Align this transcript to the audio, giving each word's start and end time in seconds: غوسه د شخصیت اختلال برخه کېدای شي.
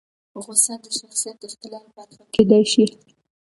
غوسه 0.43 0.73
د 0.83 0.85
شخصیت 0.99 1.39
اختلال 1.49 1.85
برخه 1.97 2.21
کېدای 2.35 2.63
شي. 2.73 2.85